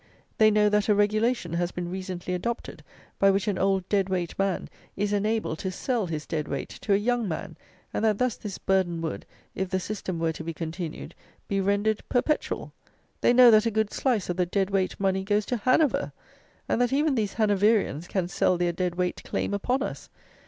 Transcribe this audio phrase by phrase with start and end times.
[0.39, 2.81] They know that a regulation has been recently adopted,
[3.19, 6.93] by which an old dead weight man is enabled to sell his dead weight to
[6.95, 7.55] a young man;
[7.93, 11.13] and that thus this burden would, if the system were to be continued,
[11.47, 12.73] be rendered perpetual.
[13.21, 16.13] They know that a good slice of the dead weight money goes to Hanover;
[16.67, 20.09] and that even these Hanoverians can sell their dead weight claim upon us.